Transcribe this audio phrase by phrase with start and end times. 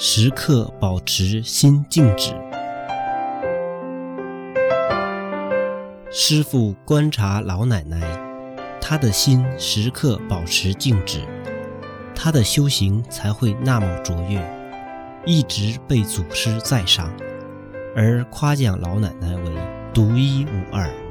[0.00, 2.30] 时刻保持心静止。
[6.08, 8.00] 师傅观察老奶奶
[8.80, 11.26] 她的心时刻保持静止
[12.14, 14.40] 她的修行才会那么卓越
[15.26, 17.12] 一直被祖师赞赏
[17.96, 19.52] 而夸奖老奶奶为
[19.92, 21.07] 独一无二。